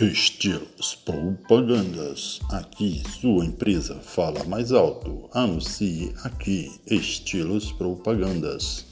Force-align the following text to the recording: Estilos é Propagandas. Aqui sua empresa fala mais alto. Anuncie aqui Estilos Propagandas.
Estilos 0.00 0.94
é 0.94 1.04
Propagandas. 1.04 2.38
Aqui 2.52 3.02
sua 3.20 3.44
empresa 3.44 3.96
fala 3.96 4.44
mais 4.44 4.70
alto. 4.70 5.28
Anuncie 5.32 6.14
aqui 6.22 6.70
Estilos 6.86 7.72
Propagandas. 7.72 8.86